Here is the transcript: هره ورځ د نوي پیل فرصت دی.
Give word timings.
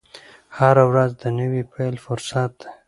هره 0.57 0.83
ورځ 0.91 1.11
د 1.21 1.23
نوي 1.39 1.63
پیل 1.73 1.95
فرصت 2.05 2.51
دی. 2.61 2.69